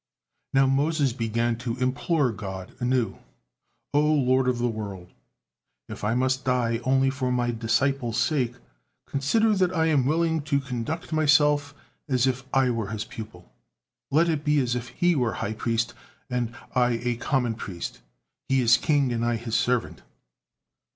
[0.51, 3.19] Now Moses began to implore God anew:
[3.93, 5.11] "O Lord of the world!
[5.87, 8.55] If I must die only for my disciple's sake,
[9.05, 11.75] consider that I am willing to conduct myself
[12.09, 13.53] as if I were his pupil;
[14.09, 15.93] let it be as if he were high priest,
[16.31, 18.01] and I a common priest;
[18.49, 20.01] he is king, and I his servant."